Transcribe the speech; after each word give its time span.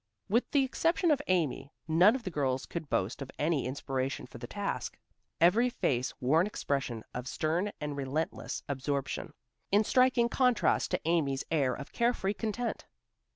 With 0.27 0.49
the 0.49 0.63
exception 0.63 1.11
of 1.11 1.21
Amy, 1.27 1.71
none 1.87 2.15
of 2.15 2.23
the 2.23 2.31
girls 2.31 2.65
could 2.65 2.89
boast 2.89 3.21
of 3.21 3.29
any 3.37 3.67
inspiration 3.67 4.25
for 4.25 4.39
the 4.39 4.47
task. 4.47 4.97
Every 5.39 5.69
face 5.69 6.11
wore 6.19 6.41
an 6.41 6.47
expression 6.47 7.03
of 7.13 7.27
stern 7.27 7.71
and 7.79 7.95
relentless 7.95 8.63
absorption, 8.67 9.35
in 9.71 9.83
striking 9.83 10.27
contrast 10.27 10.89
to 10.89 11.01
Amy's 11.05 11.43
air 11.51 11.75
of 11.75 11.91
carefree 11.93 12.33
content. 12.33 12.87